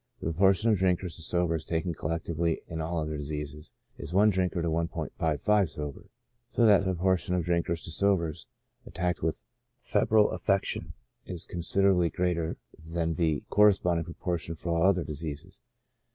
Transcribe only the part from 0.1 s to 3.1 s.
The proportion of drinkers to sobers taken collec tively in all